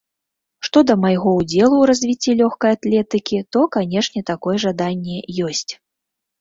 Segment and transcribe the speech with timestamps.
[0.67, 5.17] Што да майго ўдзелу ў развіцці лёгкай атлетыкі, то, канечне, такое жаданне
[5.53, 5.71] ёсць.